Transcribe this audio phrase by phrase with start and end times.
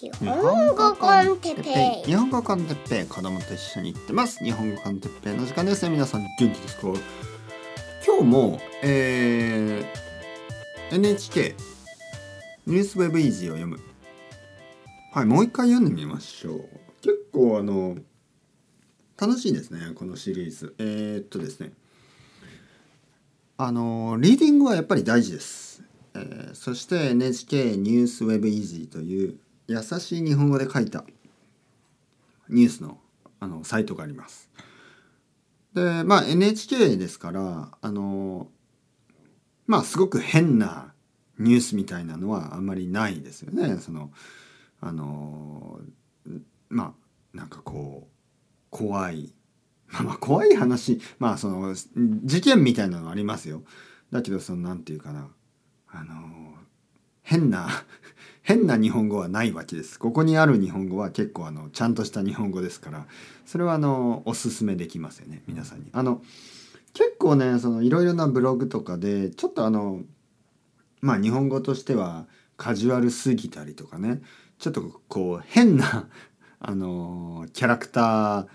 [0.00, 5.90] 日本語 con Teppei 日本語 con Teppei 子供と一緒に行ってます日本語 con Teppei の時間ですね。
[5.90, 6.82] 皆さん元気ですか。
[8.06, 11.56] 今日も、えー、NHK
[12.66, 13.80] NEWS WEB EASY を読む。
[15.12, 16.68] はいもう一回読んでみましょう。
[17.02, 17.96] 結構あの
[19.20, 20.76] 楽しいですねこのシリーズ。
[20.78, 21.72] えー、っとですね。
[23.56, 25.82] あのリーディングはやっぱり大事です、
[26.14, 31.04] えーそして NHK ニュースウェブイージーという優しい日本語で書いた
[32.48, 32.98] ニュースの
[33.40, 34.50] あのサイトがあります。
[35.74, 38.48] でまあ NHK ですからあの
[39.66, 40.94] まあすごく変な
[41.38, 43.76] ニュースみたいなのはあんまりないですよね。
[43.78, 44.10] その
[44.80, 45.80] あの
[46.70, 46.94] ま
[47.34, 48.10] あなんかこう
[48.70, 49.34] 怖い
[49.86, 53.62] まあまあ怖い話まあその事件みたいなのありますよ。
[54.10, 55.28] だけどそのなんていうかな
[55.90, 56.14] あの
[57.28, 57.68] 変な
[58.42, 59.98] 変な日本語はないわけです。
[59.98, 63.06] ここにある日本語は結構あのちゃんとした日本語ですから
[63.44, 65.90] それはあのおすすめできますよね皆さんに。
[65.92, 66.22] あの
[66.94, 70.02] 結構ねそのいろいろなブログとかでちょっとあの
[71.02, 72.26] まあ日本語としては
[72.56, 74.22] カジュアルすぎたりとかね
[74.58, 76.08] ちょっとこう変な
[76.58, 78.48] あのキャラクターっ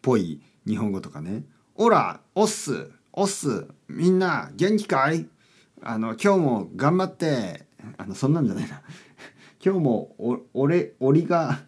[0.00, 1.44] ぽい日本語とかね
[1.76, 5.28] 「オラオッスオッスみんな元気かい？
[5.82, 7.65] あの今日も頑張って
[7.98, 8.82] あのそんなんじゃないな
[9.64, 11.60] 今日もお俺が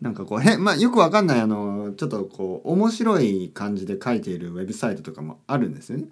[0.00, 6.08] なんかこう へまあよくわかんないあのちょっとこう面白い感じで書いているウェブサイトとかもあるんですよね。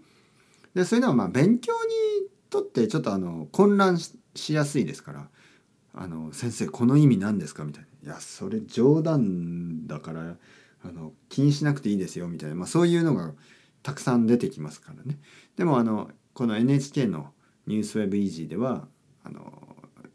[0.75, 5.29] でそういうのはまあ勉強にとってちょっとあの混乱ししやすいですから
[5.95, 10.37] 「あの先生この意味何ですか?」みたいな「いやそれ冗談だから
[10.85, 13.35] あの気にしなくていいですよ」みたいな、まあ、そういうのが
[13.83, 15.19] たくさん出てきますからね。
[15.57, 17.33] でもあのこの NHK の
[17.67, 18.87] ニュースウェブイージーでは
[19.29, 19.53] あの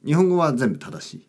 [0.06, 1.28] 日本語は全部正しい。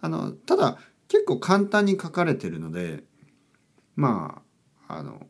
[0.00, 3.04] あのただ結構簡単に書かれてるので
[3.94, 4.42] ま
[4.88, 5.26] ああの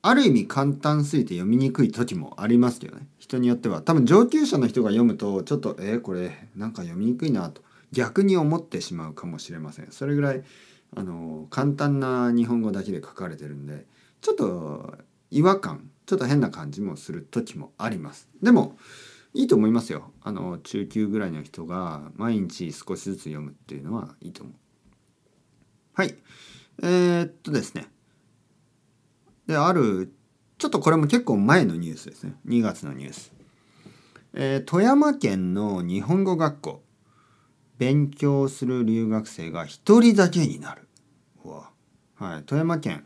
[0.00, 3.06] ある意味簡単すぎて読みにくい時もありますけどね。
[3.18, 3.82] 人によっては。
[3.82, 7.62] 多分上級者の人が読むとちょっとえー、これなんか読みにくいなと。
[7.92, 9.92] 逆に思ってしまうかもしれません。
[9.92, 10.42] それぐらい
[10.96, 13.86] あの簡単な日本語だけで書かれてるんで
[14.20, 14.94] ちょっと
[15.30, 18.28] 違和感ちょっと変な感じもする時もあります。
[18.42, 18.76] でも
[19.34, 20.12] いいと思いますよ。
[20.22, 24.54] あの中級ぐらいの人が毎日少しずつ読むっていうのはいいと思う。
[25.94, 26.14] はい。
[26.82, 27.86] えー、っとですね。
[29.46, 30.12] である
[30.58, 32.34] ちょっとこれも結構前のニュースですね。
[32.46, 33.32] 2月のニュース、
[34.34, 36.82] えー富山県の日本語学校。
[37.78, 40.86] 勉強する留学生が一人だけになる。
[42.16, 42.42] はい。
[42.44, 43.04] 富山県。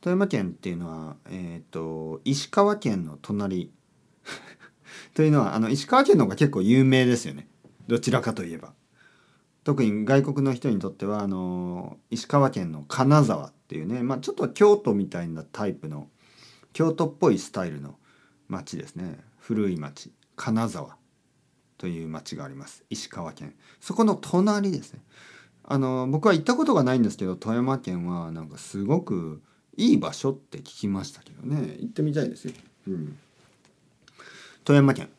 [0.00, 3.72] 富山県っていうのはえっ、と石川県の隣。
[5.14, 7.48] というのはあの石川県の方が結構有名ですよね。
[7.86, 8.72] どちらかといえば。
[9.64, 16.08] 特に外国の人にとってはあの石川県の金沢っていうね、まあ、ちょっと京都みたいなタイプの
[16.72, 17.96] 京都っぽいスタイルの
[18.48, 19.20] 町ですね。
[19.38, 20.96] 古い町金沢
[21.78, 22.84] という町があります。
[22.90, 23.54] 石川県。
[23.80, 25.00] そこの隣ですね。
[25.64, 29.42] あの僕は行ったことがないんですけど富山県はなんかすごく
[29.76, 31.76] いい場所って聞きましたけどね。
[31.78, 32.52] 行ってみたいですよ、
[32.88, 33.18] うん、
[34.64, 35.10] 富山県。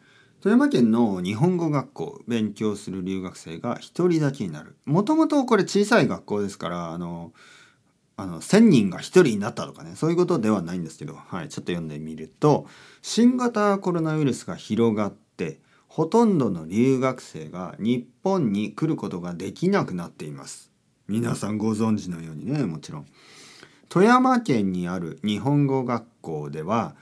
[0.41, 4.75] 富山県の日本語学校勉強する留学生が一人だけになる。
[4.85, 7.33] もともとこれ小さい学校ですからあの
[8.15, 12.67] あの1,000人が1人になったとかねそういうことではないんですけど、はい、ちょっと読んでみると
[13.01, 20.71] 新型コロナウイルスが広がってほとんどの留学生が日本に来ることができなくなっています。
[21.07, 23.05] 皆さんご存知のようにねもちろん。
[23.89, 26.95] 富山県にある日本語学校では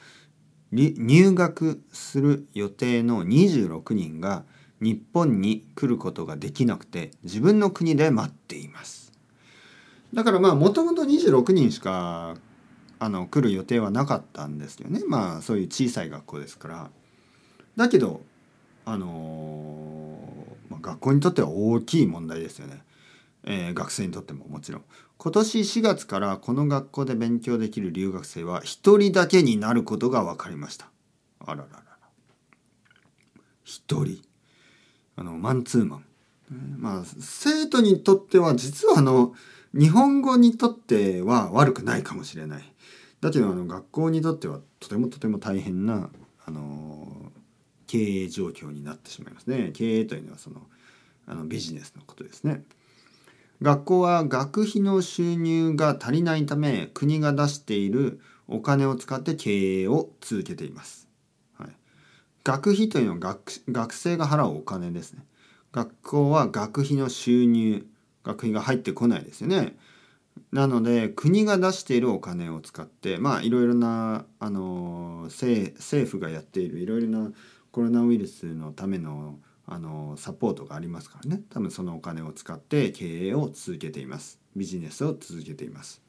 [0.71, 4.43] 入学する予定の26人が
[4.79, 9.11] 日本に来ることができなくて自分の国で待っています。
[10.13, 12.35] だからまあもともと26人しか
[12.99, 15.01] あの来る予定はなかったんですよね。
[15.07, 16.89] まあそういう小さい学校ですから。
[17.75, 18.21] だけど
[18.83, 22.81] あのー、学校にとっては大きい問題ですよね、
[23.43, 24.83] えー学生にとってももちろん。
[25.17, 30.89] 今年4月からこの学校で勉強できる留学生は1人だけになることが分かりました。
[31.39, 31.83] あらららら。
[33.65, 34.21] 1人。
[35.15, 36.05] あのマンツーマン。
[36.51, 39.33] えーまあ生徒にとっては実はあの
[39.73, 42.73] 日本語にとっては悪くないかもしれない。
[43.21, 46.09] だけどあの学校にとってはとてもとても大変な
[46.45, 47.31] あの
[47.87, 49.71] 経営状況になってしまいますね。
[49.73, 50.61] 経営というのはその
[51.27, 52.63] あのビジネスのことですね。
[53.61, 61.07] 学校は学費の収入が足りないため国が出しているお金を使って経営を続けています、
[61.57, 61.69] はい、
[62.43, 65.23] 学費というのは学学生が払うお金ですね。
[65.71, 67.85] 学校は学費の収入
[68.23, 69.77] 学費が入ってこないですよね。
[70.51, 77.31] なので国が出しているお金を使ってまあいろいろなあの政政府がやっているいろいろな
[77.71, 81.41] コロナウイルスのためのあのサポートがありますからね。
[81.49, 84.39] 多分そのお金を使って経営を続けています。
[84.55, 86.01] ビジネスを続けています。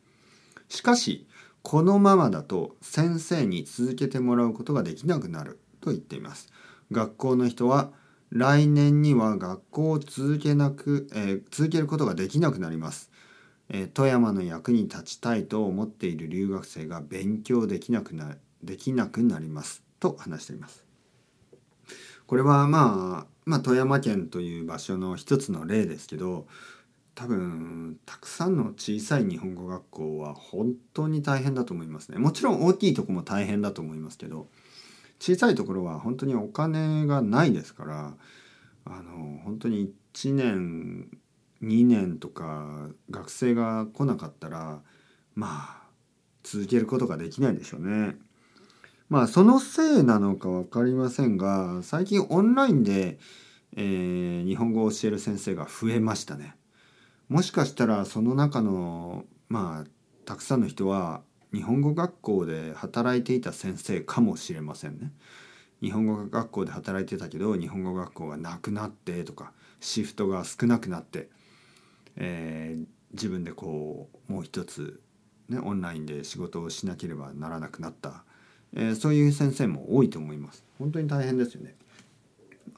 [0.69, 1.27] しかし
[1.63, 6.53] このままだと先生に続けてもらうことができなくなると言っています。
[6.91, 7.93] 学校の人は
[8.31, 13.11] 来年には学校を続けなく、えー、続けることができなくなります、
[13.69, 19.83] えー、富山の役に立ちたいと思っている留学生が勉強できなくなできなくなります。
[20.01, 20.85] と話しています。
[22.27, 26.47] これはまあまあ富山県という場所の一つの例ですけど
[27.15, 34.49] 多分たくさんの小さい日本語学校は本当に大変だと思いますねもちろん大きいとこも大変だと思いますけど
[35.21, 38.15] 小さいところは本当にお金がないですから
[38.85, 41.09] あの本当に1年
[41.63, 44.81] 2年とか学生が来なかったら
[45.35, 45.83] まあ
[46.43, 48.17] 続けることができないでしょうね。
[49.13, 53.19] まあそのせいなのか分かりませんが最近オンラインで、
[53.77, 56.57] えー、日本語を教える先生が増えましたね。
[57.29, 59.91] もしかしたらその中のまあ
[60.25, 61.21] たくさんの人は
[61.53, 65.13] 日本語学校で働いていた先生かもしれませんね。
[65.83, 71.29] 日本語学校で働いてたけど日本語学校がなくなってとかシフトが少なくなって、
[72.17, 75.03] えー、自分でこうもう一つ、
[75.51, 78.25] ね、オンラインで仕事をしなければならなくなった、
[78.75, 80.65] え、そういう先生も多いと思います。
[80.79, 81.77] 本当に大変ですよね。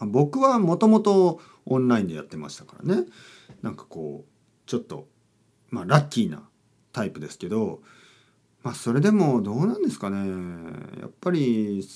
[0.01, 3.05] 僕はもともとオンラインでやってましたからね
[3.63, 5.07] なんかこうちょっと
[5.71, 6.43] まあラッキーな
[6.93, 7.81] タイプですけど
[8.63, 10.19] まあそれでもどうなんですかね
[11.01, 11.87] やっぱり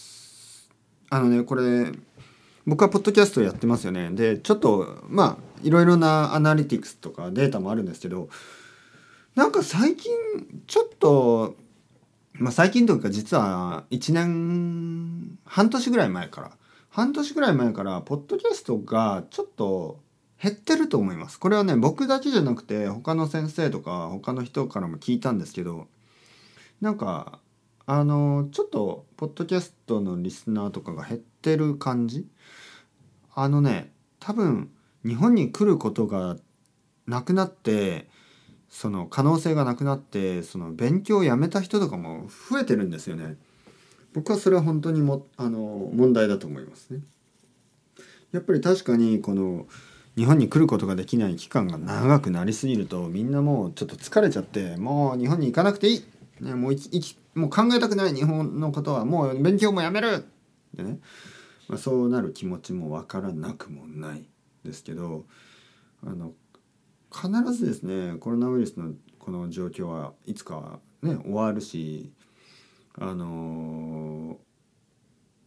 [1.11, 1.93] あのねこれ
[2.67, 8.29] 僕はポッドキャストやってますよねでちょっとまあいろいろなアナリティクスとかデータもあるんですけど
[9.35, 10.13] なんか最近
[10.67, 11.57] ちょっと
[12.39, 16.51] まあ最近というか実は1年半年ぐらい前から
[16.89, 20.01] 半年ぐらい前からポッドキャストがちょっと
[20.41, 21.41] 減ってると思います。
[21.41, 25.89] これはね僕だけじゃなくて他の先生とか他の人からも聞いたんですけど
[26.81, 27.41] なんか
[27.87, 32.27] あのちょっとポッドキャストのリスナーとかが減ってる感じ？
[33.35, 34.71] あのね多分
[35.05, 36.37] 日本に来ることが
[37.07, 38.09] なくなって
[38.69, 43.37] その可能性がなくなってその勉強をやめた人とかも増えてるんですよね。
[44.15, 47.01] 僕はそれは本当にもあの問題だと思いますね。
[48.33, 49.67] やっぱり確かにこの
[50.17, 56.05] 日本に来ることができない期間が長くなりすぎるとみんなもうちょっと疲れちゃってもう日本に行かなくていい
[56.41, 60.25] ね、もういきもう考えたくない日本のことはもう勉強もやめる
[60.75, 60.99] ってね、
[61.69, 64.25] まあ、そうなる気持ちも分からなくもない
[64.65, 65.25] ですけど
[66.05, 66.33] あの
[67.13, 72.13] 必ずですねコロナウイルスのこの状況はいつかね終わるし
[72.99, 74.39] あの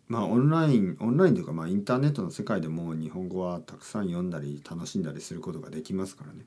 [0.08, 6.46] まあオンラインオンラインというかまあインターネットの世界でも日本語はたくさん読んだり楽しんだりすることができますからね。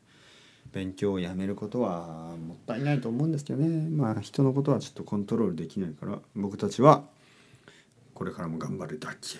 [0.72, 3.88] 勉強をやめることはもったいないと思うんですけどね。
[3.88, 7.04] まあ人のことはちょっとコントロールできないから僕たちは
[8.12, 9.38] これからも頑張るだけ。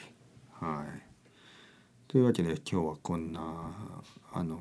[0.53, 1.03] はい。
[2.09, 3.41] というわけで今日はこんな
[4.33, 4.59] あの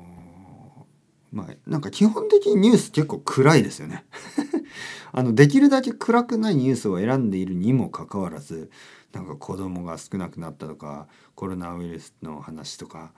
[1.34, 4.06] まあなんか基本的にニュース結構暗いですよね
[5.12, 8.70] あのできるだけ暗くないニュースを選んでいるにもかかわらず
[9.12, 13.12] なんか子供が少なくなったとかコロナウイルスの話とか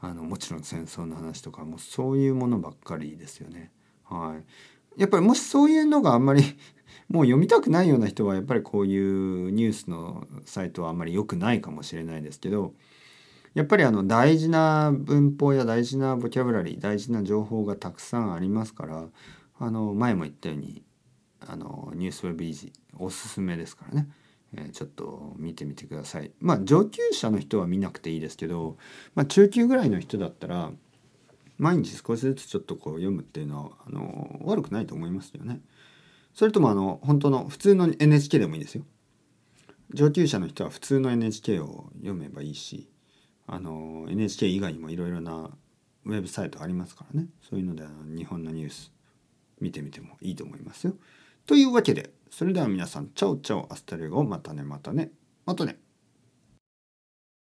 [0.00, 3.70] あのもちろん戦争の話とかもそういうものばっかりですよね。
[4.04, 4.36] は
[4.96, 6.42] い、やっぱりもしそういうのがあんまり
[7.08, 12.74] もう読みたくないような人はやっぱりこういうニュースのサイトはあんまり良くないかもしれないですけど
[13.54, 19.04] やっぱりあの大事な文法や大事なボキャブラリー大事な情報がたくさんありますから
[19.58, 20.82] あの前も言ったように
[21.40, 24.08] あのニュースウェブイージーおすすめですからね。
[24.54, 26.30] えちょっと見てみてください。
[26.40, 28.76] まあ上級者の人は見なくていいですけど、
[29.14, 30.72] まあ、中級ぐらいの人だったら
[31.58, 35.60] 毎日少しずつちょっとこう読むっていうのはあの悪くないと思いますよね。
[36.34, 38.84] それともあの本当の普通の NHK でもいいですよ。
[39.94, 42.88] 上級者の人は普通の NHK を読めばいいし
[43.46, 45.50] あの NHK 以外にもいろいろな
[46.04, 47.84] ウェブサイトありますからねそういうので
[48.16, 48.92] 日本のニュース
[49.60, 50.94] 見てみてもいいと思いますよ。
[51.46, 55.10] というわけでそれでは皆さん、 chao chao、hasta luego、またね、またね、
[55.44, 55.76] またね。